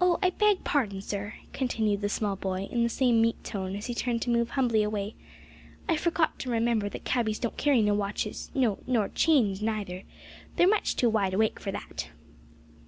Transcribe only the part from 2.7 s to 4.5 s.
the same meek tone, as he turned to move